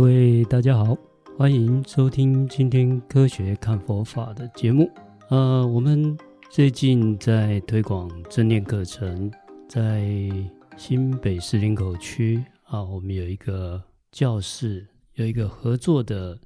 [0.00, 0.96] 各位大家好，
[1.36, 4.90] 欢迎收听今天科学看佛法的节目。
[5.28, 6.16] 呃，我们
[6.48, 9.30] 最近在推广正念课程，
[9.68, 10.08] 在
[10.74, 16.40] 新北市林口区啊，我们有一个教室，有一个合作的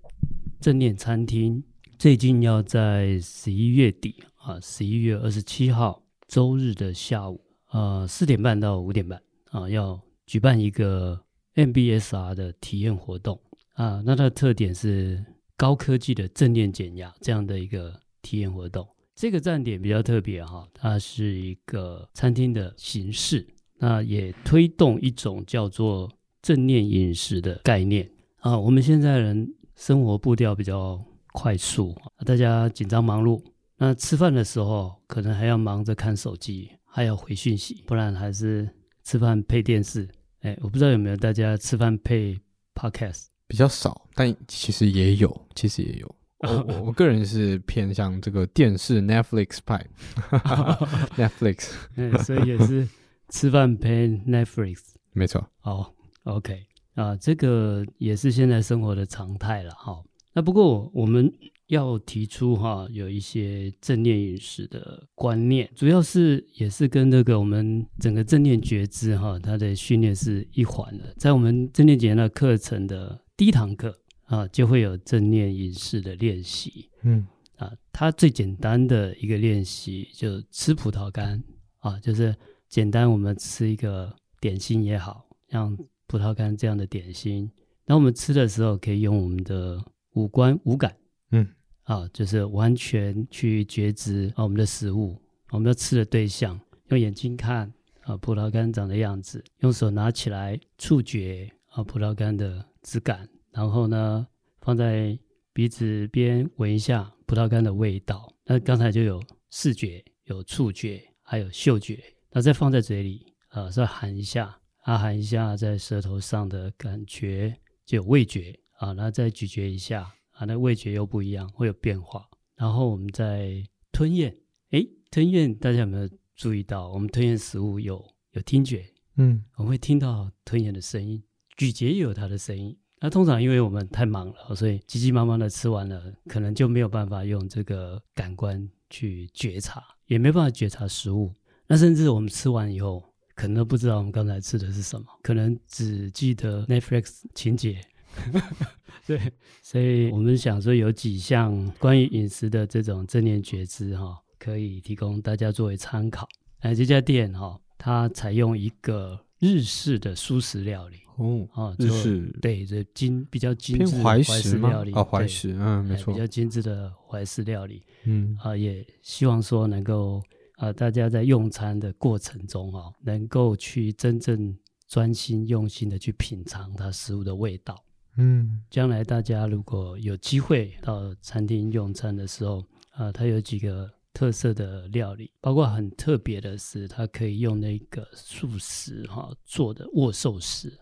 [0.60, 1.62] 正念餐厅，
[1.96, 11.20] 最近要在十一月底啊，十一月二十七号周日的下午啊，四点半到五点半啊，要举办一个。
[11.56, 13.38] MBSR 的体验活动
[13.74, 15.24] 啊，那它的特点是
[15.56, 18.86] 高科技的正念减压这样的一个体验活动。
[19.14, 23.46] 这个站点比较特别哈，它是一个餐厅的形式，
[23.78, 26.10] 那也推动一种叫做
[26.42, 28.10] 正念饮食的概念
[28.40, 28.58] 啊。
[28.58, 31.00] 我们现在人生活步调比较
[31.32, 31.96] 快速，
[32.26, 33.40] 大家紧张忙碌，
[33.76, 38.68] 那吃饭的时候可能还要忙着看手机，还要回讯息，不然还是
[39.04, 40.08] 吃饭配电视。
[40.40, 42.36] 哎，我不知道有没有大家吃饭配
[42.74, 46.14] podcast 比较少，但其实也有，其实也有。
[46.38, 49.86] 我 我个人是偏向这个电视 Netflix 派，
[51.16, 52.88] Netflix， 嗯所以也是
[53.28, 54.78] 吃饭配 Netflix，
[55.12, 55.48] 没错。
[55.62, 55.86] 哦
[56.24, 60.02] ，OK 啊，这个也是现在生活的常态了哈。
[60.32, 61.32] 那不过我们。
[61.68, 71.14] 要提出哈，有一些正念饮食的观念，主要是也是跟这个我们整个正念觉知哈，它的训练是一环的。
[71.16, 76.88] 在我们正念减压课程的第一堂课啊，就会有正念饮食的练习。
[77.02, 77.26] 嗯。
[77.56, 81.42] 啊，它最简单的一个练习就吃葡萄干
[81.78, 82.34] 啊，就是
[82.68, 85.76] 简单我们吃一个点心也好，像
[86.08, 87.48] 葡萄干这样的点心，
[87.86, 89.80] 那我们吃的时候可以用我们的
[90.14, 90.96] 五官五感。
[91.30, 91.46] 嗯，
[91.84, 95.16] 啊，就是完全去觉知啊，我们的食物，
[95.50, 104.24] 我们要吃的对象，用眼睛看啊，葡萄干长的样子，用手拿起来触觉啊，葡萄干的质感，然后呢，
[104.60, 105.18] 放在
[105.52, 108.32] 鼻子边闻一下葡萄干的味道。
[108.44, 112.00] 那刚才就有视觉、有触觉，还有嗅觉，
[112.30, 120.14] 那再放在嘴里啊，再含一下，啊，含一下在舌头上的感觉，就有味觉啊，然后再咀嚼一下。
[120.34, 122.28] 啊，那味觉又不一样，会有变化。
[122.56, 123.62] 然后我们再
[123.92, 124.36] 吞咽，
[124.70, 126.90] 诶，吞咽，大家有没有注意到？
[126.90, 128.84] 我们吞咽食物有有听觉，
[129.16, 131.22] 嗯，我们会听到吞咽的声音，
[131.56, 132.76] 咀嚼也有它的声音。
[133.00, 141.34] 那通常因为我们太忙了，所以急急忙忙的吃完了，可能就没有办法用这个感官去觉察，也没办法觉察食物。
[141.66, 143.02] 那甚至我们吃完以后，
[143.34, 147.80] 可能都不知道我们刚才吃的是什么，可能只记得 Netflix 情节。
[149.06, 149.20] 对，
[149.60, 156.26] 所以我们想说有几项关于饮食的这种正念觉知哈，可以提供大家作为参考。
[156.60, 168.36] 哎，这家店哈，它采用一个日式的蔬食料理哦，啊，就是对，这精比较精致怀石料理啊，怀石嗯，没错，比较精致的怀石料理，嗯。
[168.42, 170.22] 啊，也希望说能够
[170.56, 174.56] 啊，大家在用餐的过程中啊，能够去真正
[174.88, 177.82] 专心用心的去品尝它食物的味道。
[178.16, 190.72] 嗯，将来大家如果有机会到餐厅用餐的时候，啊，它有几个特色的料理，包括很特别的是，它可以用那个素食哈做的握寿司，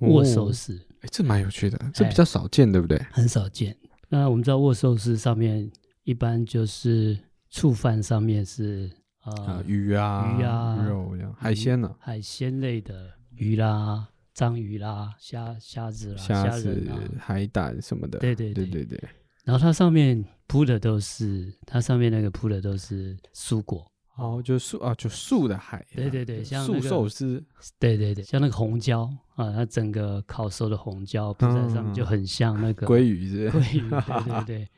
[0.00, 2.98] 握寿司，哎，这蛮有趣的，这比较少见，对不对？
[3.10, 3.76] 很少见。
[4.08, 5.70] 那我们知道握寿司上面
[6.04, 7.18] 一般就是
[7.50, 8.90] 醋饭上面是
[9.20, 14.08] 啊鱼啊鱼啊肉呀海鲜呢，海鲜类的鱼啦。
[14.34, 19.02] 章鱼啦，虾虾子啦，虾子啊，海胆什么的，对对对对对。
[19.44, 27.42] 然后它上面铺的都是，它上面那个铺的都是蔬果，哦，就素啊，就素的海，对对对，像素寿司，
[27.78, 29.02] 对对对，像那个红椒
[29.34, 34.68] 啊，它整个烤熟的红椒铺在上面就很像那个 鲑鱼，是鲑鱼，对对对，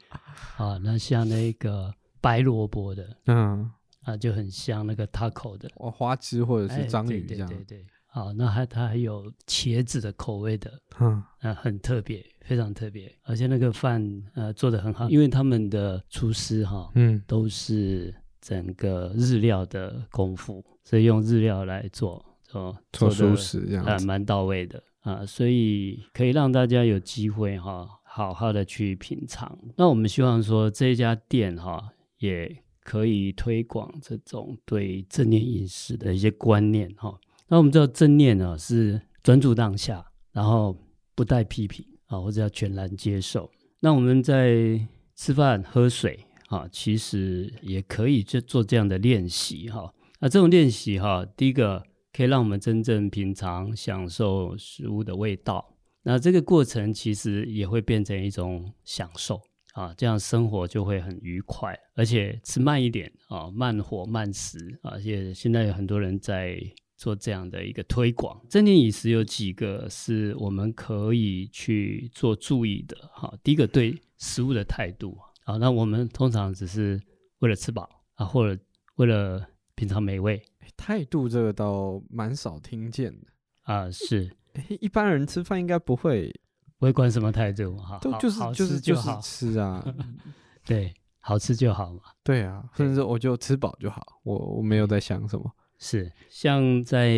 [0.57, 3.71] 啊，那像那个白萝卜的，嗯，
[4.03, 7.87] 啊，就很像那个 taco 的，哦，花枝或者是章鱼这样，对对。
[8.11, 14.03] 好，那还它还有茄子的口味的， 嗯，啊，很特别，非常特别，而且那个饭
[14.35, 29.59] 呃做的很好，因为他们的厨师哈，嗯，都是整个日料的功夫，所以用日料来做，哦做熟食这样子，蛮到位的啊，所以可以让大家有机会哈，好好的去品尝。
[29.77, 37.19] 那我们希望说这家店哈，也可以推广这种对正念饮食的一些观念哈。
[37.49, 40.77] 那我们知道正念呢是专注当下，然后
[41.15, 43.51] 不带批评啊，或者要全然接受。
[43.81, 44.81] 那我们在
[45.15, 49.91] 吃饭喝水啊，其实也可以就做这样的练习哈。
[50.21, 59.41] 那这种练习哈，第一个可以让我们真正品尝、享受食物的味道那这个过程其实也会变成一种享受
[59.75, 66.59] 啊，这样生活就会很愉快，而且吃慢一点啊，慢火慢食，而且现在有很多人在
[66.97, 68.41] 做这样的一个推广。
[68.49, 75.17] 正念饮食有几个是我们可以去做注意的哈，第一个对食物的态度
[75.49, 77.01] 啊，那我们通常只是
[77.39, 78.63] 为了吃饱啊，或者
[78.97, 79.43] 为了
[79.75, 80.45] 品尝美味，
[80.77, 83.27] 态度这个倒蛮少听见的。
[83.63, 84.37] 啊，是。
[84.79, 86.31] 一般人吃饭应该不会，
[86.79, 89.83] 不会管什么态度哈，都就是就是就是吃啊，
[90.67, 95.51] 对，好吃就好嘛，对啊，甚至我就吃饱就好，我我没有在想什么。
[95.79, 97.11] 是，像在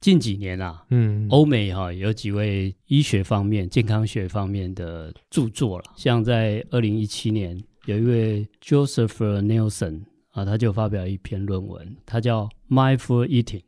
[0.00, 13.62] 近几年啊，嗯，欧美哈、啊、有几位医学方面、健康学方面的著作了，像在二零一七年有一位 Joseph Nelson 啊，他就发表一篇论文，他叫 Mindful Eating。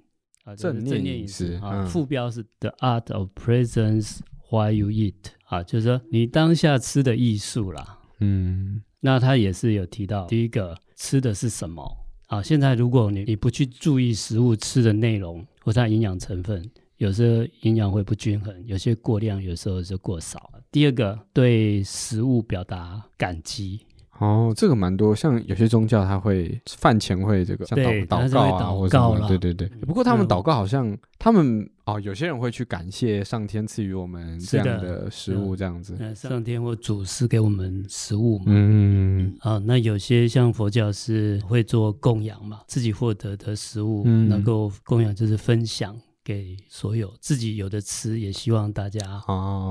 [0.44, 4.18] 啊，正念饮食啊，副标是 The Art of Presence
[4.50, 5.14] While You Eat
[5.46, 7.98] 啊，就是说你当下吃的艺术啦。
[8.20, 12.03] 嗯，那他也是有提到，第一个吃的是什么
[12.34, 12.42] 啊？
[12.42, 20.50] 现在如果你你不去注意食物吃的内容或它营养成分，有时候营养会不均衡，有些过量，有时候就过少。
[20.70, 23.80] 第二个，对食物表达感激。
[24.18, 29.68] 哦，这个蛮多，像有些宗教他会饭前会这个像祷祷告啊，或者什么，对对对。
[29.86, 35.96] 不过他们祷告好像他们哦，有些人会去感谢上天赐予我们这样的食物，这样子。
[36.14, 38.44] 上天或祖师给我们食物嘛。
[38.48, 49.00] 嗯啊，那有些像佛教是会做供养嘛，自己获得的食物能够供养，就是分享给所有，自己有的吃，也希望大家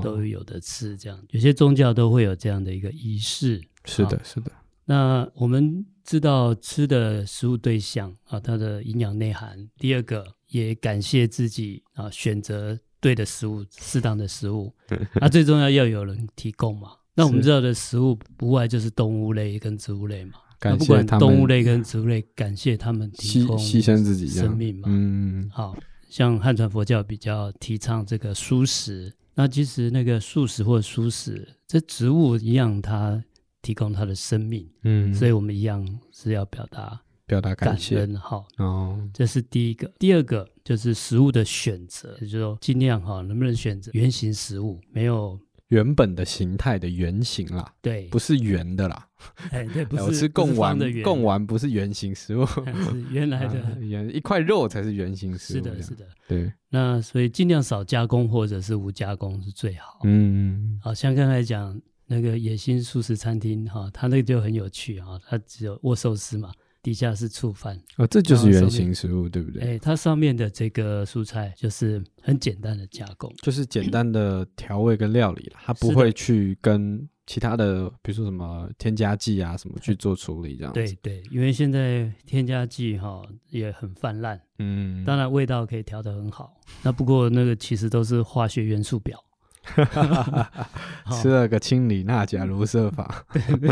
[0.02, 1.18] 都有的吃，这样。
[1.30, 3.62] 有些宗教都会有这样的一个仪式。
[3.84, 4.50] 是的，是的。
[4.86, 9.66] 那我们知道吃的食物对象啊，它的营养内涵。
[9.78, 14.70] 第二个，也感谢自己啊，选择对的食物，适当的食物。
[15.20, 16.90] 那最重要要有人提供嘛。
[17.14, 20.34] 那我们知道的食物不外就是动物类跟植物类嘛。
[20.58, 24.88] 感谢不管动物类跟植物类，感谢他们提供牺牲自己生命嘛。
[24.90, 25.74] 嗯，好
[26.10, 29.12] 像汉传佛教比较提倡这个素食。
[29.34, 33.24] 那其实那个素食或蔬食，这植物一样，它。
[33.64, 35.82] 提供他的生命，嗯，所以我们一样
[36.12, 39.90] 是要表达表达感恩，好哦，这是第一个。
[39.98, 49.08] 第二个就是食物的选择，也就是说尽量哈，能不能选择原形食物，没有原本的形态的圆形啦，对，不是圆的啦，
[49.50, 52.44] 哎，对， 不是，我吃贡丸的贡丸不是圆形食物，
[52.84, 53.54] 是原来的。
[53.80, 56.52] 原一块肉才是圆形食物，是的，是的，对。
[56.68, 61.80] 那所以尽量少加工或者是无加工是最好，嗯，好像刚才讲。
[62.06, 66.52] 那个野心素食餐厅哈，它那个就很有趣哈，它只有握寿司嘛，
[66.82, 69.62] 底下是醋饭哦，这就是原型食物，对不对？
[69.62, 80.78] 哎，它上面的这个蔬菜就是很简单的加工，就是简单的调味跟料理了， 它不会去跟其他的，比如说什么添加剂啊什么去做处理这样子。
[80.78, 89.18] 对对，因为现在添加剂哈也很泛滥，嗯，当然味道可以调得很好，那不过那个其实都是化学元素表。
[89.64, 90.68] 哈哈哈哈
[91.04, 91.20] 哈！
[91.20, 93.70] 吃了个清理钠钾卢设法，对对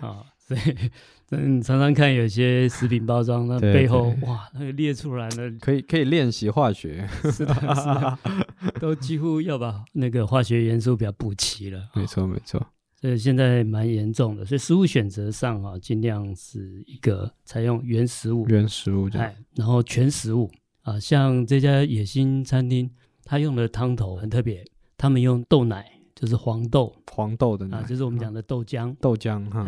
[0.00, 8.18] 啊，所以你常常看有些食品包装，那背后哇，那个列出来的可以可以练习化学，是的，是的，
[8.80, 11.90] 都几乎要把那个化学元素表补齐了。
[11.94, 12.66] 没错，没错。
[13.00, 20.50] 所以现在蛮严重的，所以食物选择上啊，尽量是一个采用原食物，原食物这样，然后全食物
[20.82, 22.90] 啊，像这家野心餐厅，
[23.22, 24.64] 它用的汤头很特别。
[24.98, 29.66] 他们用豆奶，就是黄豆，黄豆的奶，啊，就是我们讲的豆浆，豆浆哈。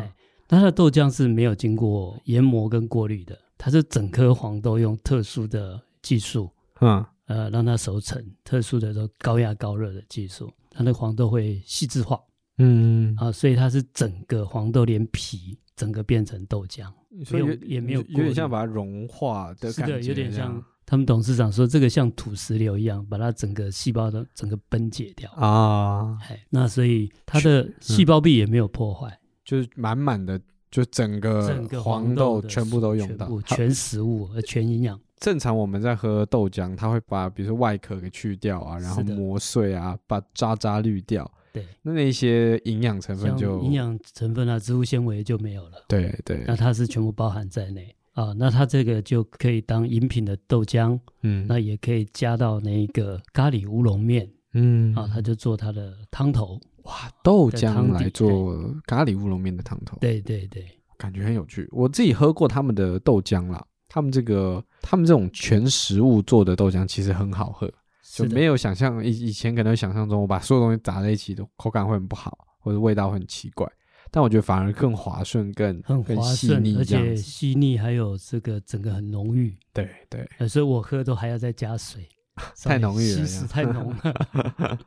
[0.49, 12.21] 它的豆浆是没有经过研磨跟过滤的，它是整颗黄豆用特殊的技术，嗯，呃，让它熟成，特殊的高压高热的技术，它那黄豆会细致化，
[12.59, 13.15] 嗯。
[13.17, 16.85] 啊，所以它是整个黄豆连皮，整个变成豆浆，
[17.25, 20.63] 所以也没有有点像把它融化的感觉，是的，有点像。
[20.85, 26.19] 他们董事长说：“这个像土石流一样，把它整个细胞的整个崩解掉啊。
[26.51, 30.39] 那所以它的细胞壁也没有破坏，就是满满的，
[30.71, 35.01] 就整个整个黄豆全部都用到，全食物和全营养。
[35.21, 41.31] 正常我们在喝豆浆，它会把比如说外壳给去掉啊，然后磨碎啊，把渣渣滤掉。
[41.53, 45.85] 对，那那些营养成分就营养成分啊，植物纤维就没有了。
[45.87, 60.67] 对对，那它是全部包含在内。”啊，那它这个就可以当饮品的豆浆，嗯，那也可以加到那个咖喱乌龙面，嗯，啊，它就做它的汤头，哇，豆浆来做咖喱乌龙面的汤头，对对对，
[60.99, 61.69] 感觉很有趣。
[61.71, 67.69] 我自己喝过他们的豆浆啦，他们这个他们这种全食物做的豆浆其实很好喝，
[68.15, 73.69] 就没有想象以以前可能想象中，我把所有东西砸在一起的口感会很不好，或者味道会很奇怪。
[74.13, 79.57] 但我觉得反而更滑顺，更很滑顺，而且细腻，还有这个整个很浓郁。
[79.73, 82.09] 对对，所以我喝都还要再加水，
[82.65, 84.79] 太浓郁了，稀释太浓了。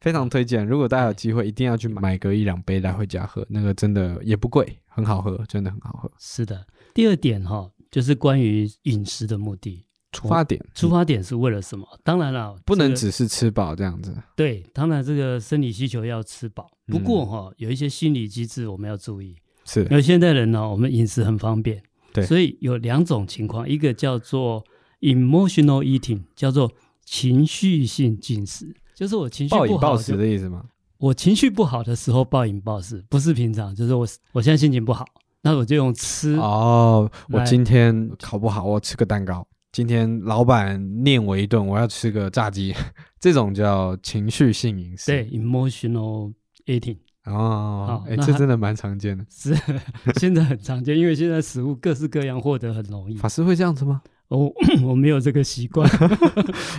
[0.00, 6.10] 非常推荐，如果大家有机会，一定要去买个一两杯来回家喝，那个真的也不贵，很好喝，真的很好喝。
[6.18, 9.84] 是的，第二点哈，就是关于饮食的目的。
[10.10, 11.86] 出发点，出发点是为了什么？
[11.90, 14.14] 嗯、当然了，不能只是吃饱这样子。
[14.36, 16.70] 对，当然这个生理需求要吃饱。
[16.86, 19.34] 不过哈、嗯，有一些心理机制我们要注意。
[19.64, 21.82] 是，因为现代人呢，我们饮食很方便，
[22.12, 24.62] 对，所以有两种情况，一个叫做
[25.00, 26.70] emotional eating，叫做
[27.06, 30.64] 情绪性进食，就是我情绪不好暴饮暴食的意思吗？
[30.98, 35.06] 我情绪不好的时候暴饮暴食，不是平常，就是我我现在心情不好，
[35.42, 36.34] 那我就用吃。
[36.36, 39.46] 哦，我今天考不好，我吃个蛋糕。
[39.72, 42.74] 今天老板念我一顿，我要吃个炸鸡，
[43.18, 45.10] 这种叫情绪性饮食。
[45.10, 46.32] 对，emotional
[46.66, 46.98] eating。
[47.24, 49.24] 哦，哎，这真的蛮常见的。
[49.30, 49.54] 是，
[50.20, 53.16] 现在很常见，因为现在食物各式各样，获得很容易。
[53.16, 54.02] 法师会这样子吗？
[54.36, 54.52] 我
[54.88, 55.88] 我没有这个习惯，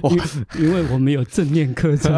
[0.59, 2.13] 因为我们有正念课程，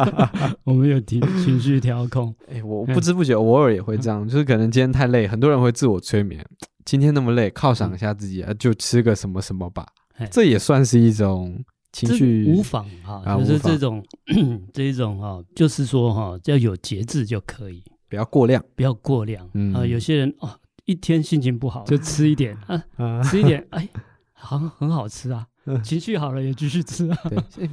[0.64, 2.34] 我们有情情绪调控。
[2.48, 6.44] 哎，我不知不觉偶尔也会这样，就是可能今天太累，很多人会自我催眠。
[6.84, 9.86] 今天那么累，犒赏一下自己啊，就吃个什么什么吧。
[10.30, 11.58] 这也算是一种
[11.92, 14.04] 情绪，无妨哈，就是这种
[14.72, 19.48] 这一种哈，就是说哈，要有节制就可以，不要过量，不要过量。
[19.54, 19.74] 嗯。
[19.74, 20.50] 啊，有些人哦，
[20.84, 22.56] 一天心情不好就吃一点。
[22.96, 23.88] 啊，吃一点，哎，
[24.38, 25.46] 好像很好吃啊，
[25.82, 27.18] 情绪好了也继续吃啊。
[27.56, 27.68] 对，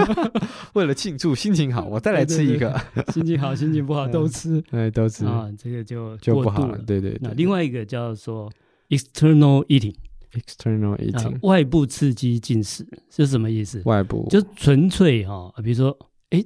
[0.74, 2.80] 为了庆祝心情好，我再来吃一个。
[3.12, 5.26] 心情好， 心情不好都吃，哎，都吃。
[5.26, 6.78] 啊，这个就就不好了。
[6.78, 8.52] 对对，那另外一个叫做
[8.90, 9.94] external eating。
[10.32, 13.80] External eating，呃、外部刺激进食是什么意思？
[13.86, 14.26] 外部。
[14.28, 15.96] 就纯粹哈，比如说，
[16.28, 16.44] 哎，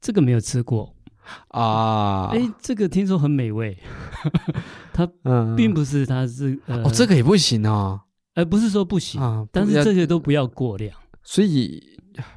[0.00, 0.94] 这个没有吃过。
[1.48, 3.76] 啊，哎，这个听说很美味，
[4.92, 5.06] 它
[5.54, 8.00] 并不是，它是、呃、哦，这个也不行啊，
[8.40, 10.96] 而不是说不行啊，但是这些都不要过量。
[11.22, 11.82] 所以，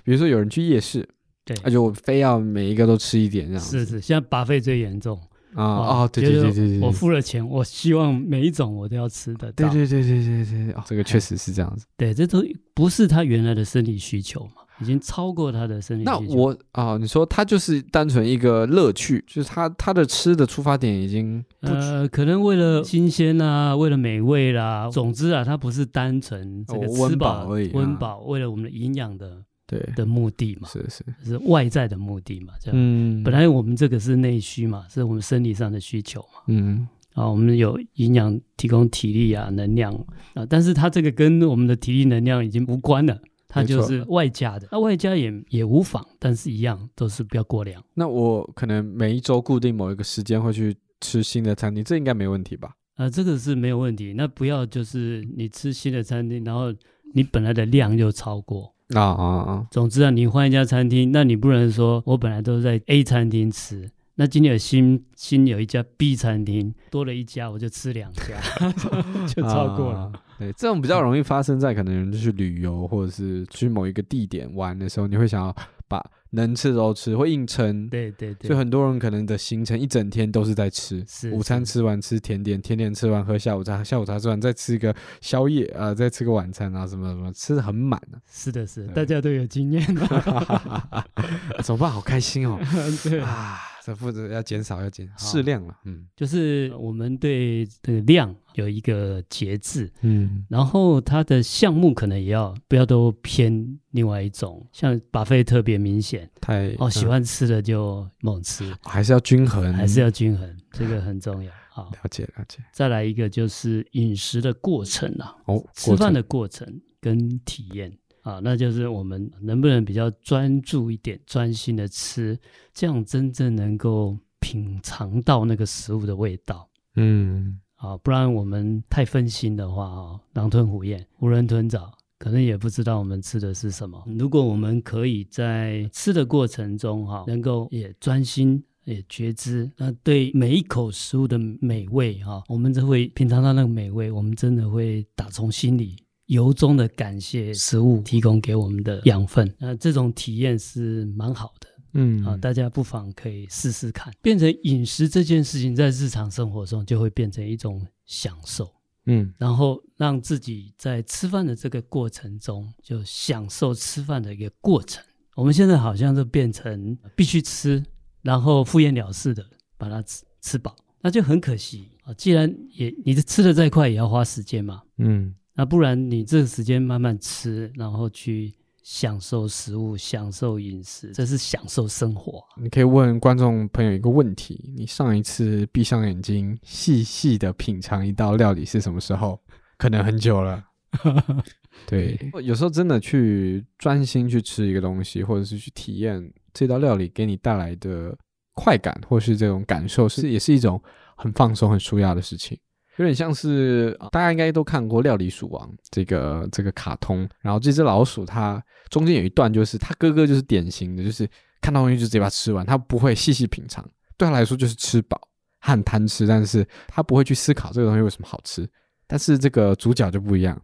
[0.04, 1.08] 比如说有人去夜市，
[1.46, 5.18] 对，而且我非要每一个都吃一点这样子，是是，现在 buffet 最严重。
[5.56, 9.52] 啊哦，对对对对对，我付了钱，我希望每一种我都要吃的。
[9.52, 11.86] 对对对对对对，哦，这个确实是这样子。
[11.96, 12.44] 对，这都
[12.74, 16.12] 不是他原来的生理需求嘛，已经超过他的生理需求。
[16.22, 29.44] 那我啊，你说他就是单纯一个乐趣，就是他他的吃的出发点已经呃，可能为了新鲜啊，为了美味啦，总之啊，他不是单纯这个吃饱而已，温饱，为了我们的营养的。
[29.66, 32.78] 对的目的嘛，是是是外在的目的嘛，这样。
[32.78, 36.42] 嗯，本来我们这个是内需嘛，是我们生理上的需求嘛。
[36.48, 39.94] 嗯，啊，我们有营养提供体力啊，能量
[40.34, 43.18] 啊，但是它这个跟我们的体力能量已经无关了，
[43.54, 44.68] 它就是外加的。
[44.72, 47.84] 那外加也也无妨，但是一样都是不要过量。
[47.94, 52.72] 那我可能每一周固定某一个时间会去吃新的餐厅，这应该没问题吧？
[52.96, 54.14] 啊，这个是没有问题。
[54.16, 56.74] 那不要就是你吃新的餐厅，然后
[57.14, 58.74] 你本来的量又超过。
[58.94, 59.68] 啊啊啊！
[59.72, 68.40] 总之啊，你换一家餐厅，那你不能说我本来都是在 A 餐厅吃，那今天有新新有一家 B 餐厅，多了一家我就吃两家，
[69.34, 70.00] 就超过了。
[70.02, 70.12] 啊、
[70.44, 75.56] 对，这种比较容易发生在可能人去旅游或者是去某一个地点玩的时候，你会想要
[75.88, 76.04] 把。
[76.36, 77.88] 能吃都吃，会硬撑。
[77.90, 88.18] 对对对，所以很多人可能的行程一整天都是在吃，是午餐吃完吃甜点，甜点吃完喝下午茶，下午茶吃完再吃一个宵夜啊、呃，再吃个晚餐啊，什么什么，吃的很满啊。
[88.28, 89.86] 是的，是的，大家都有经验。
[91.64, 91.92] 怎么办？
[91.92, 92.60] 好开心哦。
[93.08, 93.60] 对啊。
[93.86, 95.78] 这负责要减少，要减适量了。
[95.84, 99.92] 嗯，就是我们对这个量有一个节制。
[100.02, 111.52] 嗯，然后它的项目可能也要不要都偏另外一种，像 buffet 特别明显，太哦喜欢吃的就猛吃，还是要均衡，还是要均衡，这个很重要。
[111.70, 112.60] 好，了解了解。
[112.72, 116.68] 再来一个就是饮食的过程啊，哦，吃饭的过程
[117.02, 117.92] 跟体验。
[118.22, 122.40] 啊，那就是我们能不能比较专注一点，专心的吃，
[122.74, 126.70] 这样真正能够品尝到那个食物的味道。
[126.96, 134.02] 嗯，啊，不然我们太分心的话，啊，狼吞虎咽，囫囵吞枣，可能也不知道我们吃的是什么。
[134.18, 145.98] 如果我们可以在吃的过程中，哈，能够也专心，也觉知，那对每一口食物的美味，哈，我们就会品尝到那个美味，我们真的会打从心里。
[146.28, 158.72] 由衷的感谢食物提供给我们的养分，那这种体验是蛮好的，嗯啊，大家不妨可以试试看，变成饮食这件事情在日常生活中就会变成一种享受，
[159.06, 165.04] 嗯，然后让自己在吃饭的这个过程中就享受吃饭的一个过程。
[165.36, 167.84] 我们现在好像是变成必须吃，
[168.22, 169.46] 然后敷衍了事的
[169.78, 172.14] 把它吃吃饱，那就很可惜啊。
[172.16, 178.54] 既然也你的吃的再快也要花时间嘛，嗯，那不然你这个时间慢慢吃，然后去。
[178.84, 182.44] 享受食物，享受饮食，这是享受生活。
[182.62, 189.40] 你可以问观众朋友一个问题：你上一次闭上眼睛，细细的品尝一道料理是什么时候？
[189.78, 190.64] 可能很久了。
[191.88, 198.16] 对，有时候真的去专心去吃一个东西，或者是去体验这道料理给你带来的
[198.54, 200.80] 快感，或是这种感受，是也是一种
[201.16, 202.60] 很放松、很舒压的事情。
[202.98, 211.28] 有点像是大家应该都看过《料理鼠王》这个这个卡通，然后这只老鼠它中间有一段就是它哥哥就是典型的，就是
[211.60, 213.84] 看到东西就直接把它吃完，他不会细细品尝，
[214.18, 215.20] 对他来说就是吃饱，
[215.60, 218.70] 他很贪吃，但是他不会去思考这个东西为什么好吃。
[219.08, 220.60] 但是这个主角就不一样，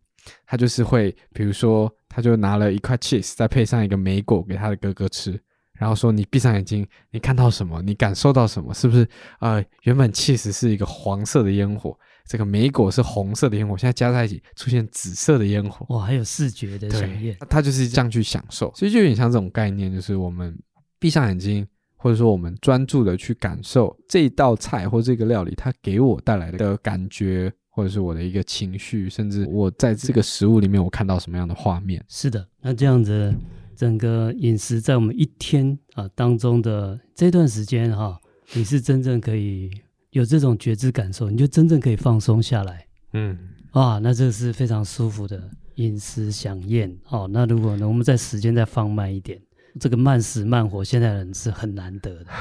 [0.46, 5.40] 他就是会，比如说他就拿了一块 cheese，再配上一个莓果给他的哥哥吃，
[5.74, 7.82] 然后说你闭上眼睛，你看到什么？
[7.82, 8.74] 你感受到什么？
[8.74, 9.08] 是不是？
[9.40, 11.98] 呃，原本 cheese 是一个黄色的烟火。
[12.30, 20.56] 这个莓果是红色的烟火，现在加在一起出现紫色的烟火，哇，还有视觉的饗宴，它就是这样去享受，所以就有点像这种概念，就是我们
[21.00, 32.06] 闭上眼睛，或者说我们专注的去感受这一道菜或这个料理，它给我带来的感觉，或者是我的一个情绪，甚至我在这个食物里面我看到什么样的画面。
[32.08, 33.34] 是的，那这样子
[33.76, 38.18] 整个饮食在我们一天啊当中的这段时间哈、啊，
[38.54, 39.72] 你是真正可以。
[40.12, 42.86] 有这种觉知感受，你就真正可以放松下来。
[43.14, 43.38] 嗯，
[43.72, 46.96] 啊，那这是非常舒服的饮食享宴。
[47.10, 49.40] 哦，那如果呢，我们在时间再放慢一点，
[49.80, 52.32] 这个慢食慢活，现在人是很难得的。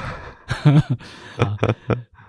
[1.45, 1.57] 啊，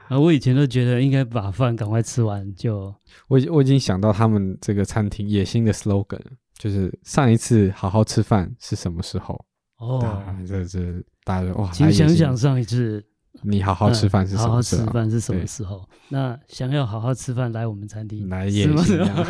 [0.08, 2.94] 啊，我以前都觉得应该把饭赶快吃完就。
[3.28, 6.20] 我我已经想到他们这个餐厅野心的 slogan，
[6.58, 9.42] 就是上一次好好吃饭是什么时候？
[9.78, 13.02] 哦，这这大家哇，请想想上一次。
[13.42, 14.80] 你好好吃饭是什么时候？
[14.80, 15.88] 好好吃饭是什么时候？
[16.08, 19.26] 那想要好好吃饭，来我们餐厅来也行啊。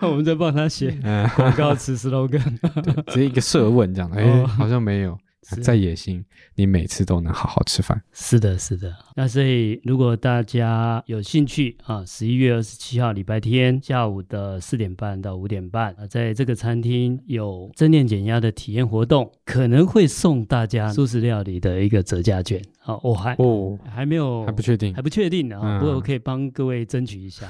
[0.02, 0.90] 我们在帮他写
[1.36, 2.58] 广告词 slogan，
[3.06, 4.10] 直接一个设问这样。
[4.12, 5.18] 哎，好像没有。
[5.42, 6.24] 再野心，
[6.56, 8.02] 你每次都能好好吃饭。
[8.12, 8.94] 是的，是的。
[9.14, 22.60] 那所以，如果大家有兴趣啊，十一月二十七号礼拜天下午的四点半到五点半啊，在这个餐厅有正念减压的体验活动，可能会送大家素食料理的一个折价券。
[22.88, 25.78] 好，我还哦还没有还不确定，还不确定啊。
[25.78, 27.46] 不过我可以帮各位争取一下。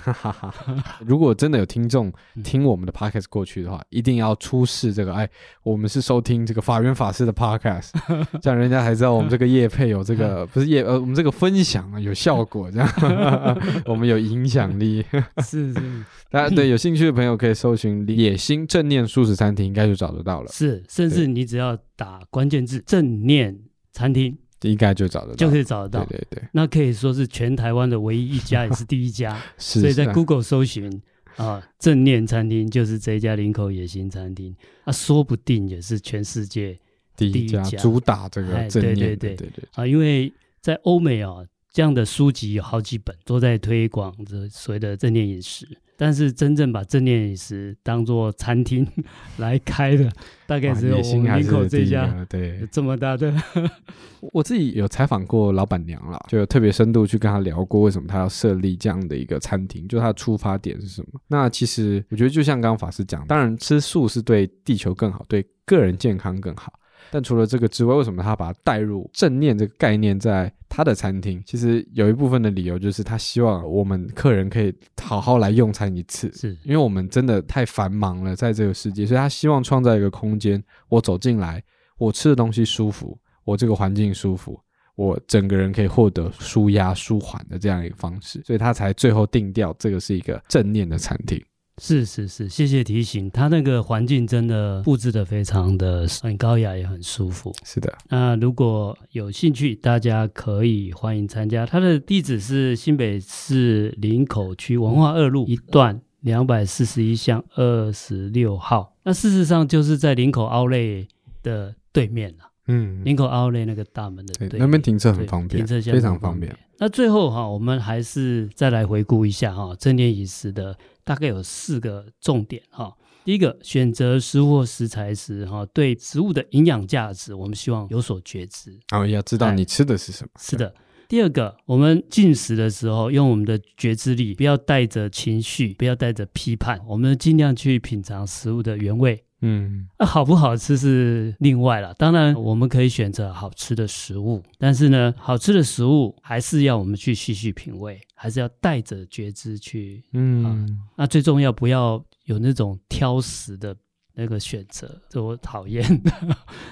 [1.07, 5.15] 如果真的有听众听我们的 podcast 过去的话，一定要出示这个。
[5.15, 5.31] 哎，
[5.63, 7.93] 我们是收听这个法源法师的 podcast，
[8.43, 15.05] 这样人家才知道我们这个业配有这个 不是业呃，我们这个分享啊有效果，这样我们有影响力。
[15.45, 20.49] 是是，大家对有兴趣的朋友可以搜寻“野心正念素食餐厅”，应该就找得到了。
[20.51, 23.57] 是，甚至你只要打关键字“正念
[23.93, 24.37] 餐厅”。
[24.63, 26.05] 应该就找得到，就可以找得到。
[26.07, 29.41] 对对对，那可以说是全台湾的唯一一家，也是第一家。
[29.59, 30.91] 是，所以在 Google 搜寻
[31.37, 34.55] 啊，啊，正念餐厅就是这一家林口野心餐厅。
[34.85, 36.79] 啊，说不定也是全世界
[37.17, 38.95] 第一家主打这个正念。
[38.95, 39.65] 对对对对对。
[39.75, 41.37] 啊，因为在欧美啊，
[41.73, 45.69] 这样的书籍有好几本，都在推广这所谓的正念饮食。
[46.01, 48.87] 但是真正把正念饮食当做餐厅
[49.39, 50.09] 来开的，
[50.47, 53.35] 大概只有我们林口这家，对，这么大的。
[54.33, 61.21] 我自己有采访过老板娘了，就有特别深度去跟她聊过，为什么她要设立这样的一个餐厅，就她的出发点是什么？
[61.27, 66.73] 那其实我觉得，就像刚刚法师讲，当然吃素是对地球更好，对个人健康更好。
[67.11, 71.43] 但除了这个之外，为什么他把它带入正念这个概念在他的餐厅？
[71.47, 81.63] 其实有一部分的理由就是他希望我们客人可以好好来用餐一次，是因为我们真的太繁忙了，在这个世界，所以他希望创造一个空间，我走进来，
[81.97, 84.61] 我吃的东西舒服，我这个环境舒服，
[84.95, 91.43] 我整个人可以获得舒压、舒缓的这样一个方式，所以他才最后定调这个是一个正念的餐厅。
[91.79, 93.31] 是是是，谢谢提醒。
[93.31, 97.55] 它那个环境真的布置的非常的很高雅，也很舒服。
[97.65, 101.65] 是的，那如果有兴趣，大家可以欢迎参加。
[101.65, 108.95] 它的地址是新北市林口区文化二路一段两百四十一巷二十六号。
[109.05, 111.07] 那事实上就是在林口 Outlet
[111.43, 112.51] 的对面了。
[112.67, 116.55] 嗯，林口 Outlet 那个大门的对面，那边停车很方便，停车非常方便。
[116.81, 120.77] 那最后哈，我们还是再来回顾一下哈，正念饮食的。
[121.09, 122.95] 大概有四个重点哈。
[123.25, 128.79] 第一个，选择食物或食材时哈，对食物的营养价值，我们希望有所觉知。
[128.93, 130.31] 哦，要知道你吃的是什么。
[130.39, 130.75] 是的。
[131.09, 139.25] 第二个，我们进食的时候，用我们的觉知力，不要带着情绪，不要带着批判，我们尽量去品尝食物的原味。
[139.41, 141.95] 嗯，那好不好吃是另外了。
[141.95, 150.03] 当然，我们可以选择好吃的食物，但是呢，好吃的食物还是要我们去细细品味，还是要带着觉知去。
[150.13, 153.77] 嗯、啊，那最重要，不要有那种挑食的
[154.15, 155.85] 那个选择，这我讨厌。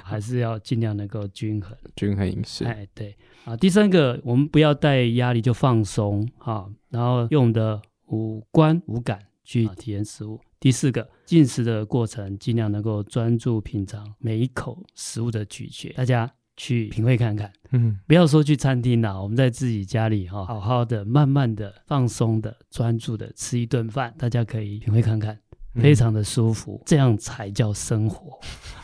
[0.02, 2.64] 还是要尽量能够均衡，均衡饮食。
[2.64, 3.56] 哎，对啊。
[3.56, 10.40] 第三个，我们不要带压力就放松哈，然后用的五官五感去体验食物。
[10.58, 17.52] 第四个，进食的过程尽量能够专注品尝每一口食物的咀嚼，大家去品味看看。
[17.72, 25.38] 嗯，不要说去餐厅啦，我们在自己家里哈，好好的、慢慢的、放松的、专注的吃一顿饭，大家可以品味看看，
[25.74, 28.38] 非常的舒服，嗯、这样才叫生活。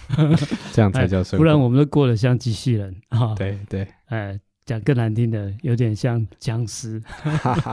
[0.73, 3.35] 这样才叫生活，不然我们都过得像机器人哈。
[3.35, 4.39] 对对，哎。
[4.65, 7.03] 讲更难听的，有点像僵尸。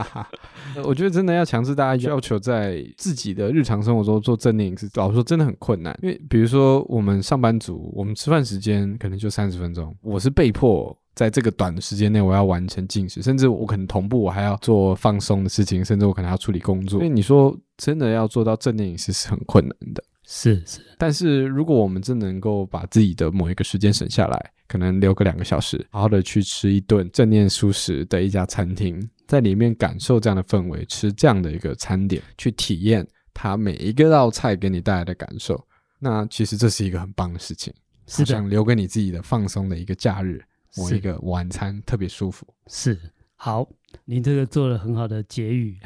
[0.84, 5.96] 我觉得真的要强制大家要求在自己的日常生活中做正念饮食，老实说真的很困难。
[6.02, 16.98] 因为比如说我们上班族，我们吃饭时间可能就三十分钟，我是被迫在这个短的时间内我要完成进食，甚至我可能同步我还要做放松的事情，甚至我可能要处理工作。
[16.98, 20.02] 所以你说真的要做到正念饮食是很困难的。
[20.32, 35.60] 是是，但是如果我们真能够把自己的某一个时间省下来，可能留个两个小时，好好的去吃一顿正念蔬食的一家餐厅，在里面感受这样的氛围，吃这样的一个餐点，去体验它每一个道菜给你带来的感受，
[35.98, 37.74] 那其实这是一个很棒的事情，
[38.06, 40.40] 是想留给你自己的放松的一个假日，
[40.76, 42.96] 我一个晚餐特别舒服，是。
[43.42, 43.66] 好，
[44.04, 45.78] 您这个做了很好的结语。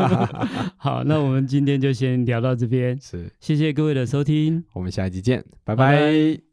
[0.78, 2.98] 好，那我们今天就先聊到这边。
[2.98, 5.92] 是，谢谢各位的收听，我们下一集见，拜拜。
[5.92, 6.47] 拜拜。